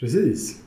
[0.00, 0.62] Precis.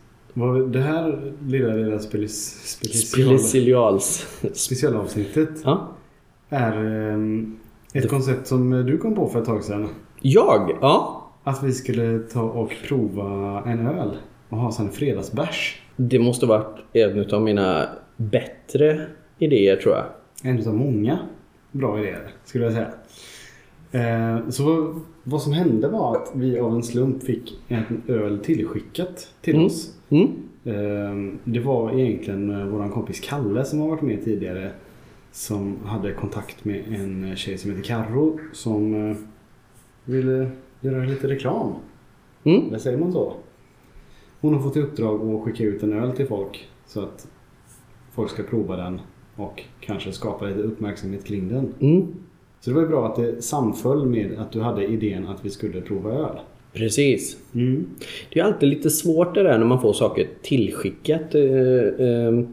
[0.72, 4.28] Det här lilla, lilla special, special, Specials.
[4.54, 5.88] specialavsnittet Ja.
[6.50, 6.78] är
[7.12, 7.56] ehm,
[7.94, 9.90] ett koncept som du kom på för ett tag sedan.
[10.22, 10.78] Jag?
[10.82, 11.20] Ja.
[11.44, 14.18] Att vi skulle ta och prova en öl
[14.50, 15.82] och ha sen fredagsbärs.
[15.96, 19.06] Det måste varit en av mina bättre
[19.40, 20.06] idéer tror jag.
[20.44, 21.20] En av många
[21.72, 22.88] bra idéer skulle jag säga.
[23.94, 29.28] Eh, Så vad som hände var att vi av en slump fick en öl tillskickat
[29.42, 29.66] till Mm.
[29.66, 29.98] oss.
[30.10, 30.28] Mm.
[30.64, 34.72] Eh, Det var egentligen eh, våran kompis Kalle som har varit med tidigare.
[35.32, 39.16] Som hade kontakt med en tjej som heter Karro som
[40.06, 40.50] ville
[40.82, 41.74] göra lite reklam.
[42.44, 42.68] Mm.
[42.68, 43.34] Eller säger man så?
[44.42, 47.28] Hon har fått i uppdrag att skicka ut en öl till folk så att
[48.12, 49.02] folk ska prova den
[49.36, 51.74] och kanske skapa lite uppmärksamhet kring den.
[51.80, 52.08] Mm.
[52.64, 55.50] Så det var ju bra att det samföll med att du hade idén att vi
[55.50, 56.40] skulle prova öl.
[56.74, 57.38] Precis.
[57.56, 57.86] Mm.
[58.34, 61.36] Det är alltid lite svårt det där när man får saker tillskickat.
[61.36, 61.42] eh,
[62.08, 62.44] eh,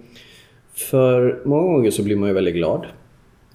[0.72, 2.86] För många gånger så blir man ju väldigt glad.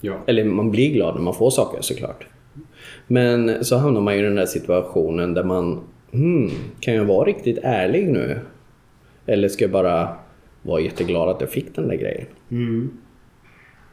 [0.00, 0.14] Ja.
[0.26, 2.26] Eller man blir glad när man får saker såklart.
[3.06, 5.80] Men så hamnar man ju i den där situationen där man
[6.12, 6.50] hmm,
[6.80, 8.38] kan jag vara riktigt ärlig nu?
[9.26, 10.08] Eller ska jag bara
[10.62, 12.26] vara jätteglad att jag fick den där grejen?
[12.50, 12.90] Mm.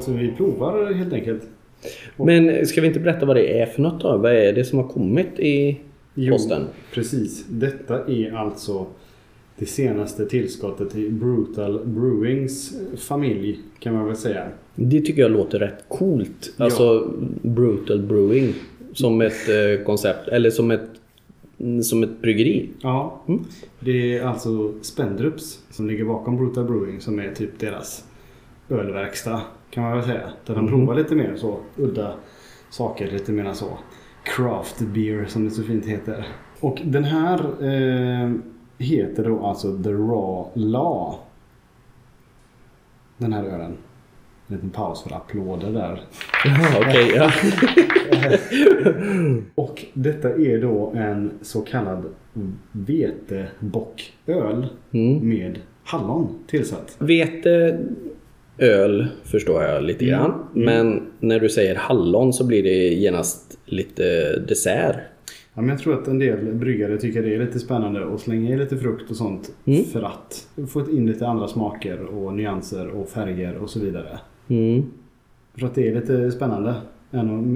[0.00, 1.42] Så att vi provar helt enkelt.
[2.16, 4.16] Men ska vi inte berätta vad det är för något då?
[4.16, 5.80] Vad är det som har kommit i
[6.14, 6.62] Jo, posten?
[6.94, 7.44] Precis.
[7.48, 8.86] Detta är alltså
[9.58, 14.44] det senaste tillskottet i Brutal Brewings familj kan man väl säga.
[14.74, 16.52] Det tycker jag låter rätt coolt.
[16.56, 17.12] Alltså
[17.42, 18.54] brutal brewing.
[18.92, 20.28] Som ett eh, koncept.
[20.28, 20.90] Eller som ett,
[21.82, 22.68] som ett bryggeri.
[22.82, 23.40] Ja, Mm.
[23.80, 28.04] det är alltså Spendrups som ligger bakom Brutal Brewing som är typ deras
[28.70, 29.40] ölverkstad
[29.74, 30.30] kan man väl säga.
[30.46, 30.68] Där de Mhm.
[30.72, 32.14] provar lite mer så udda
[32.70, 33.78] saker, lite mer så
[34.22, 36.26] craft beer som det så fint heter.
[36.60, 38.30] Och den här eh,
[38.78, 41.14] heter då alltså The Raw Law.
[43.18, 43.76] Den här ölen.
[44.48, 46.00] En liten paus för applåder där.
[46.44, 47.12] Jaha, okej.
[47.14, 47.30] ja.
[49.54, 52.04] Och detta är då en så kallad
[52.72, 55.28] vetebocköl Mm.
[55.28, 56.96] med hallon tillsatt.
[56.98, 57.78] Vete,
[58.62, 60.30] öl förstår jag lite Mm, grann.
[60.54, 60.64] mm.
[60.64, 64.96] Men när du säger hallon så blir det genast lite dessert.
[65.54, 68.50] Ja, men jag tror att en del bryggare tycker det är lite spännande att slänga
[68.54, 69.84] i lite frukt och sånt Mm.
[69.84, 74.18] för att få in lite andra smaker och nyanser och färger och så vidare.
[74.48, 74.82] Mm.
[75.58, 76.74] För att det är lite spännande.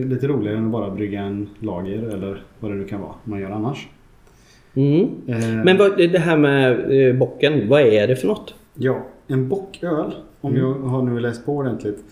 [0.09, 3.41] Lite roligare än att bara brygga en lager eller vad det nu kan vara man
[3.41, 3.89] gör annars.
[4.75, 5.01] Mm.
[5.29, 8.55] Eh, Men vad, det här med eh, bocken, vad är det för något?
[8.75, 10.63] Ja, en bocköl, om Mm.
[10.67, 12.05] jag har nu läst på ordentligt,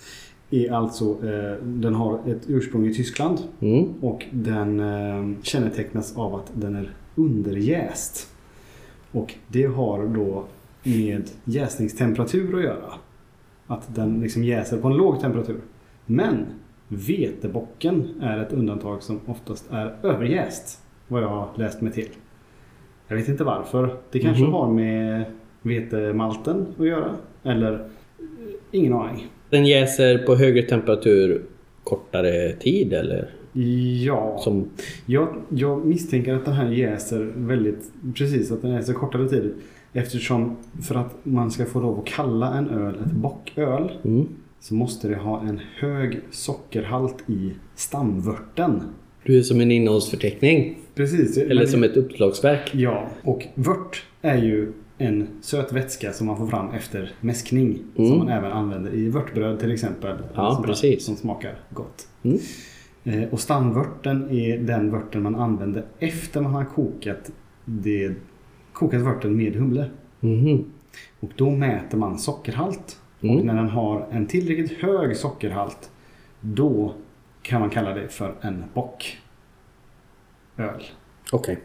[0.51, 3.89] är alltså, eh, den har ett ursprung i Tyskland Mm.
[4.01, 8.31] och den eh, kännetecknas av att den är underjäst.
[9.13, 10.45] Och det har då
[10.83, 12.93] med jäsningstemperatur att göra.
[13.67, 15.61] Att den liksom jäser på en låg temperatur.
[16.07, 16.47] Men
[16.89, 20.81] vetebocken är ett undantag som oftast är överjäst.
[21.09, 22.09] Vad jag har läst mig till.
[23.09, 23.97] Jag vet inte varför.
[24.11, 24.53] Det kanske Mhm.
[24.53, 25.25] har med
[25.65, 27.17] vetemalten att göra.
[27.43, 27.85] Eller
[28.71, 29.27] ingen aning.
[29.51, 31.43] Den jäser på högre temperatur
[31.85, 33.31] kortare tid eller?
[34.05, 34.71] Ja, Som,
[35.07, 39.55] jag, jag misstänker att den här jäser väldigt precis att den jäser kortare tid.
[39.93, 44.29] Eftersom för att man ska få lov att kalla en öl ett bocköl mm.
[44.61, 48.83] så måste det ha en hög sockerhalt i stamvörten.
[49.25, 50.79] Du är som en innehållsförteckning.
[50.95, 51.39] Precis.
[51.39, 52.71] Eller men- som ett uppslagsverk.
[52.75, 57.83] Ja, och vört är ju en söt vätska som man får fram efter mäskning.
[57.97, 58.11] Mm.
[58.11, 60.19] Som man även använder i vörtbröd till exempel.
[60.35, 61.05] Ja, där precis.
[61.05, 62.09] Som smakar gott.
[62.23, 62.39] Mm.
[63.05, 67.31] Eh, Och stamvörten är den vörten man använder efter man har kokat,
[67.65, 68.15] det,
[68.73, 69.91] kokat vörten med humle.
[70.21, 70.65] Mhm.
[71.21, 73.01] Och då mäter man sockerhalt.
[73.21, 73.37] Mm.
[73.37, 75.91] Och när den har en tillräckligt hög sockerhalt
[76.41, 76.95] då
[77.43, 80.83] kan man kalla det för en bocköl.
[81.33, 81.59] Okej.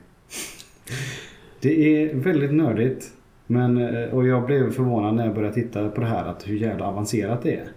[1.62, 3.14] Det är väldigt nördigt.
[3.52, 6.56] Men, eh, och jag blev förvånad när jag började titta på det här att hur
[6.56, 7.68] jävla avancerat det är.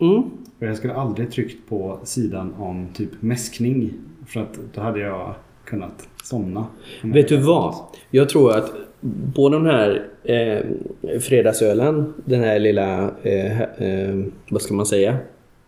[0.00, 0.22] Mm.
[0.58, 3.92] Och jag skulle aldrig tryckt på sidan om typ mäskning.
[4.26, 5.34] För att då hade jag
[5.64, 6.66] kunnat somna.
[7.02, 7.74] Vet du vad?
[8.10, 8.72] Jag tror att
[9.34, 10.60] på den här eh,
[11.20, 15.16] fredagsölen, den här lilla, eh, eh, vad ska man säga?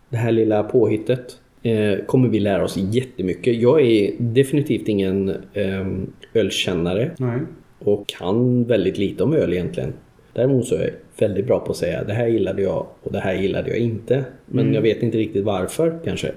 [0.09, 3.61] Det här lilla påhittet eh, kommer vi lära oss jättemycket.
[3.61, 5.87] Jag är definitivt ingen eh,
[6.35, 7.41] ölkännare Nej.
[7.85, 9.93] Och kan väldigt lite om öl egentligen.
[10.33, 10.91] Däremot så är jag
[11.29, 14.25] väldigt bra på att säga det här gillade jag och det här gillade jag inte.
[14.47, 16.33] Men jag vet inte riktigt varför kanske.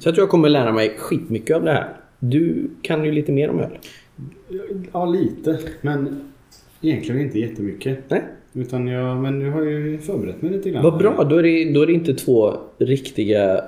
[0.00, 1.88] Så jag tror jag kommer lära mig skitmycket av det här.
[2.18, 3.78] Du kan ju lite mer om öl.
[4.92, 5.58] Ja, lite.
[5.80, 6.20] Men
[6.80, 7.98] egentligen inte jättemycket.
[8.08, 8.22] Nej?
[8.52, 10.82] Utan jag, men nu har jag ju förberett mig lite grann.
[10.82, 13.60] Vad bra, då är, det, då är det inte två riktiga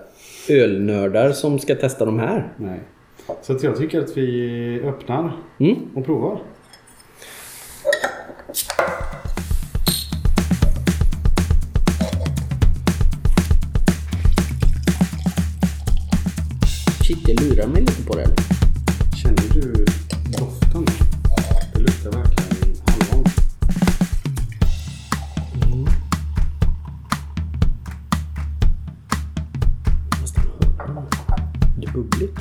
[0.50, 2.52] ölnördar som ska testa de här.
[2.56, 2.80] Nej.
[3.42, 5.76] Så att jag tycker att vi öppnar Mm.
[5.94, 6.40] och provar.
[17.50, 18.26] Lurar mig lite på det.
[19.22, 19.84] Känner du
[20.38, 20.86] doften?
[21.74, 23.24] Det luktar verkligen hallon.
[30.76, 31.06] Hör.
[31.80, 32.38] Det är bubbligt.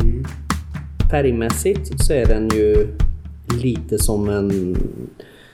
[0.00, 0.24] Mm.
[1.10, 2.96] Färgmässigt så är den ju
[3.62, 4.76] lite som en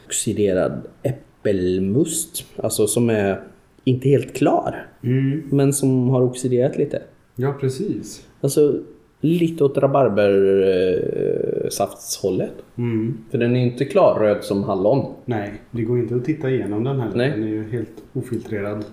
[0.06, 2.44] oxiderad äppelmust.
[2.56, 3.53] Alltså som är
[3.84, 4.86] inte helt klar.
[5.02, 5.42] Mm.
[5.50, 7.02] Men som har oxiderat lite.
[7.36, 8.26] Ja, precis.
[8.40, 8.80] Alltså
[9.20, 12.52] lite åt rabarbersaftshållet.
[12.76, 13.18] Mm.
[13.30, 15.14] För den är inte klarröd som hallon.
[15.24, 17.10] Nej, det går inte att titta igenom den här.
[17.14, 17.30] Nej.
[17.30, 18.84] Den är ju helt ofiltrerad.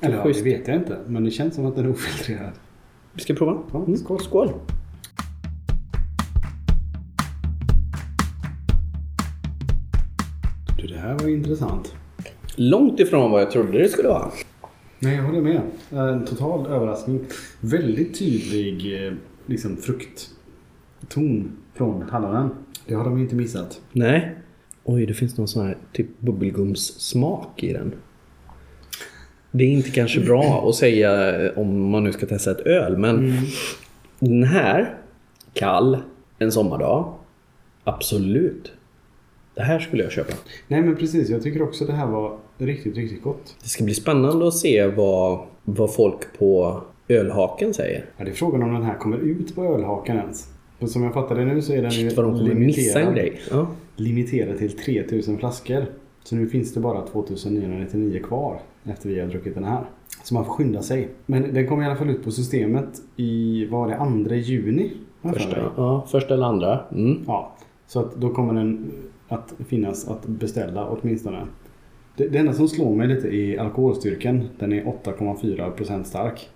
[0.00, 0.96] Eller ja, det vet jag inte.
[1.06, 2.52] Men det känns som att den är ofiltrerad.
[3.12, 3.58] Vi ska prova.
[3.72, 3.96] Ja, Mm.
[3.96, 4.20] skål.
[4.20, 4.48] Skål.
[10.78, 11.94] Du, det här var intressant.
[12.56, 14.30] Långt ifrån vad jag trodde det skulle vara.
[14.98, 15.60] Nej, jag håller med.
[15.90, 17.20] En total överraskning.
[17.60, 19.12] Väldigt tydlig eh,
[19.46, 22.50] liksom, fruktton från hallonen.
[22.86, 23.80] Det har de ju inte missat.
[23.92, 24.36] Nej.
[24.84, 27.94] Oj, det finns någon sån här typ bubbelgumssmak i den.
[29.50, 33.32] Det är inte kanske bra att säga om man nu ska testa ett öl, men
[34.18, 34.94] den här,
[35.52, 35.98] kall,
[36.38, 37.14] en sommardag,
[37.84, 38.72] absolut.
[39.54, 40.32] Det här skulle jag köpa.
[40.68, 41.30] Nej, men precis.
[41.30, 43.56] Jag tycker också det här var riktigt, riktigt gott.
[43.62, 48.04] Det ska bli spännande att se vad, vad folk på ölhaken säger.
[48.16, 50.48] Ja, det är frågan om den här kommer ut på ölhaken ens.
[50.78, 53.00] För som jag fattar det nu så är den ju Shit vad de kommer missa
[53.00, 53.40] en grej.
[53.50, 53.66] Ja.
[53.96, 55.86] limiterad till 3000 flaskor.
[56.24, 59.84] Så nu finns det bara 2999 kvar efter vi har druckit den här.
[60.24, 61.08] Så man får skynda sig.
[61.26, 64.92] Men den kommer i alla fall ut på systemet i, vad var det, 2 juni?
[65.22, 66.80] Första, ja, första eller andra.
[66.92, 67.22] Mm.
[67.26, 67.52] Ja,
[67.86, 68.92] så att då kommer den
[69.32, 71.46] att finnas att beställa åtminstone.
[72.16, 74.48] Det, det enda som slår mig lite är alkoholstyrkan.
[74.58, 76.48] Den är 8,4% stark.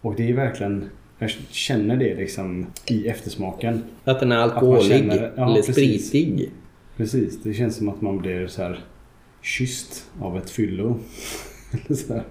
[0.00, 0.84] Och det är verkligen,
[1.18, 3.82] jag känner det liksom i eftersmaken.
[4.04, 6.08] Att den är alkoholig känner- ja, eller precis.
[6.08, 6.50] spritig.
[6.96, 8.80] Precis, det känns som att man blir så här
[9.42, 10.96] kysst av ett fyllo.
[12.08, 12.22] Här,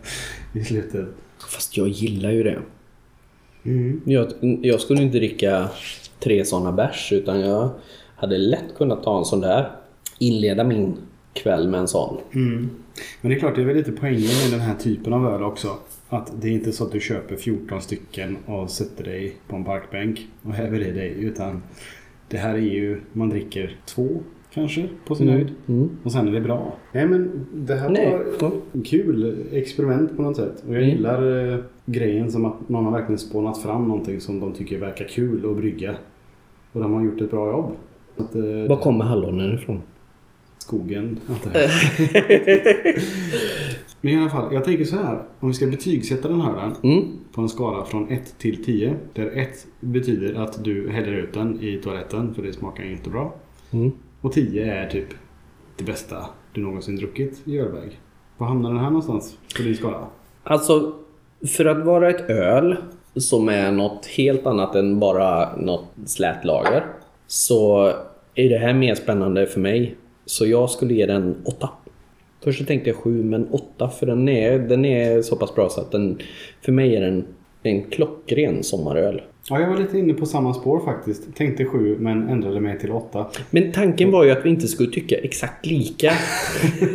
[0.54, 1.08] I slutet.
[1.54, 2.60] Fast jag gillar ju det.
[3.64, 4.02] Mm.
[4.06, 4.28] Jag,
[4.62, 5.70] jag skulle inte dricka
[6.20, 7.70] tre sådana bärs utan jag
[8.16, 9.72] hade lätt kunnat ta en sån där.
[10.22, 10.94] Inleda min
[11.34, 12.18] kväll med en sån.
[12.36, 12.70] Mm.
[13.22, 15.44] Men det är klart, det är väl lite poängen med den här typen av öl
[15.44, 15.68] också.
[16.10, 19.64] Att det är inte så att du köper 14 stycken och sätter dig på en
[19.64, 21.16] parkbänk och häver i dig.
[21.20, 21.64] Utan
[22.30, 24.08] det här är ju, man dricker två
[24.54, 25.52] kanske på sin höjd.
[25.68, 25.90] Mm.
[26.04, 26.74] Och sen är det bra.
[26.92, 28.18] Nej men det här Nej.
[28.40, 28.52] var
[28.86, 30.64] kul experiment på något sätt.
[30.68, 30.90] Och jag Mm.
[30.96, 35.06] gillar eh, grejen som att någon har verkligen spånat fram någonting som de tycker verkar
[35.06, 35.96] kul att brygga.
[36.72, 37.72] Och de har gjort ett bra jobb.
[38.18, 39.82] Att, eh, Var kommer hallonen ifrån?
[40.62, 41.20] Skogen,
[41.54, 41.70] jag.
[44.02, 45.24] Men i alla fall, jag tänker så här.
[45.40, 47.06] Om vi ska betygsätta den här Mm.
[47.34, 48.96] på en skala från 1 till 10.
[49.14, 49.50] Där 1
[49.80, 53.36] betyder att du häller ut den i toaletten för det smakar inte bra.
[53.72, 53.92] Mm.
[54.22, 55.08] Och 10 är typ
[55.78, 58.00] det bästa du någonsin druckit i ölväg.
[58.38, 60.08] Var hamnar den här någonstans på din skala?
[60.44, 60.94] Alltså,
[61.58, 62.76] för att vara ett öl
[63.16, 66.86] som är något helt annat än bara något slätlager
[67.28, 67.94] så
[68.36, 69.96] är det här mer spännande för mig.
[70.32, 71.70] Så jag skulle ge den 8.
[72.44, 75.70] Först så tänkte jag 7 men 8 för den är, den är så pass bra
[75.70, 76.18] så att den
[76.62, 77.26] för mig är den
[77.64, 79.22] en klockren sommaröl.
[79.50, 81.36] Ja, jag var lite inne på samma spår faktiskt.
[81.36, 83.26] Tänkte 7 men ändrade mig till 8.
[83.50, 86.12] Men tanken var ju att vi inte skulle tycka exakt lika.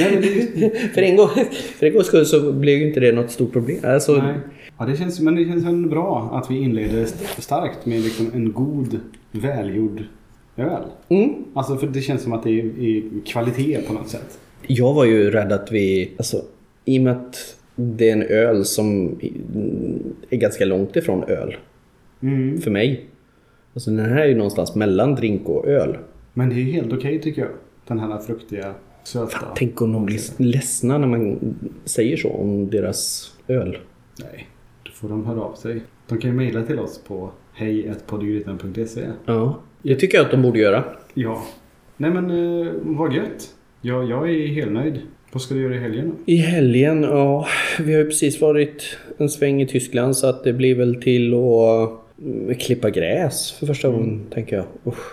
[0.00, 1.28] Nej, det för en gång
[1.78, 3.78] för en gångs skull så blev ju inte det något stort problem.
[3.84, 4.34] Alltså, Nej.
[4.78, 8.52] Ja, det känns, men det känns bra att vi inleder st- starkt med liksom en
[8.52, 9.00] god,
[9.32, 10.02] välgjord
[10.56, 10.82] öl.
[11.08, 11.34] Mm.
[11.54, 14.38] Alltså för det känns som att det är, är kvalitet på något sätt.
[14.66, 16.42] Jag var ju rädd att vi, alltså
[16.84, 19.18] i och med att det är en öl som
[20.30, 21.56] är ganska långt ifrån öl
[22.22, 22.60] Mm.
[22.60, 23.04] för mig.
[23.74, 25.98] Alltså den här är ju någonstans mellan drink och öl.
[26.34, 27.50] Men det är ju helt okej tycker jag.
[27.86, 29.38] Den här fruktiga, söta.
[29.56, 31.38] Tänk om de blir ledsna när man
[31.84, 33.78] säger så om deras öl.
[34.20, 34.48] Nej,
[34.82, 35.82] då får de höra av sig.
[36.08, 40.58] De kan ju mejla till oss på hej.poddgrytan.se Ja, det tycker jag att de borde
[40.58, 40.84] göra.
[41.14, 41.42] Ja.
[41.96, 43.48] Nej men eh, vad gött.
[43.80, 45.00] Ja, jag är helt nöjd.
[45.32, 46.32] Vad ska du göra i helgen då?
[46.32, 47.46] I helgen, ja,
[47.80, 51.34] vi har ju precis varit en sväng i Tyskland så att det blir väl till
[51.34, 51.90] att
[52.22, 54.64] mm, klippa gräs för första gången, tänker jag.
[54.86, 55.12] Usch.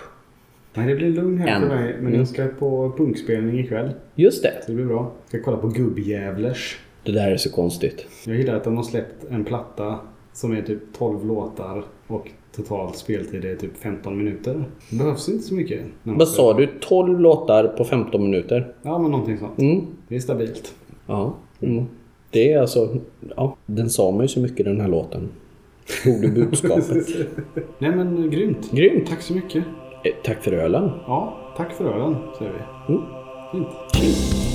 [0.74, 1.94] Nej, det blir lugn här för mig.
[1.98, 2.20] Men Mm.
[2.20, 3.90] jag ska på punkspelning ikväll.
[4.16, 5.12] Just det, Så det blir bra.
[5.28, 6.78] Ska kolla på Gubbjävlers.
[7.04, 8.06] det där är så konstigt.
[8.26, 10.00] Jag gillar att de har släppt en platta
[10.38, 14.66] som är typ 12 låtar och totalt speltid är typ 15 minuter.
[14.90, 15.86] Det behövs inte så mycket.
[16.04, 16.70] man Vad sa du?
[16.82, 18.74] 12 låtar på 15 minuter?
[18.82, 19.60] Ja, men någonting sånt.
[19.60, 19.86] Mm.
[20.08, 20.76] Det är stabilt.
[21.08, 21.34] Ja.
[21.62, 21.86] Mm.
[22.32, 22.96] Det är alltså,
[23.36, 25.30] ja, den sa mig så mycket den här låten.
[26.06, 27.08] Gjorde budskapet.
[27.80, 28.72] Nej men grymt.
[28.72, 29.08] Grymt!
[29.08, 29.64] Tack så mycket.
[30.04, 30.90] Eh, Tack för ölen.
[31.08, 32.94] Ja, tack för ölen säger vi.
[32.94, 33.04] Mm.
[33.94, 34.47] Fint.